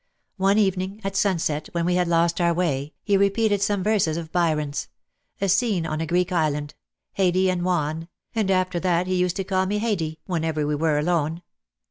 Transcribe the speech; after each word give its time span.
One 0.37 0.57
evening 0.57 0.99
at 1.03 1.15
sunset, 1.15 1.69
when 1.73 1.85
we 1.85 1.93
had 1.93 2.07
lost 2.07 2.41
our 2.41 2.55
way, 2.55 2.95
he 3.03 3.17
repeated 3.17 3.61
some 3.61 3.83
verses 3.83 4.17
of 4.17 4.31
Byron's— 4.31 4.87
a 5.39 5.47
scene 5.47 5.85
on 5.85 6.01
a 6.01 6.07
Greek 6.07 6.31
Island— 6.31 6.73
Haidee 7.19 7.51
and 7.51 7.63
Juan, 7.63 8.07
and 8.33 8.49
after 8.49 8.79
that 8.79 9.05
he 9.05 9.13
used 9.13 9.35
to 9.35 9.43
call 9.43 9.67
me 9.67 9.77
Haidee, 9.77 10.17
whenever 10.25 10.65
we 10.65 10.73
were 10.73 10.97
alone. 10.97 11.43